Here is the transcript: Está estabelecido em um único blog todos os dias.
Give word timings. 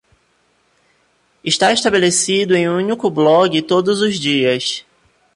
Está 1.43 1.71
estabelecido 1.71 2.55
em 2.55 2.67
um 2.67 2.75
único 2.75 3.07
blog 3.07 3.61
todos 3.61 4.01
os 4.01 4.19
dias. 4.19 4.83